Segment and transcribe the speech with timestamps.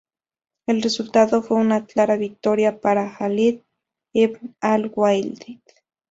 [0.65, 3.59] El resultado fue una clara victoria para Jalid
[4.13, 5.37] ibn al-Walid.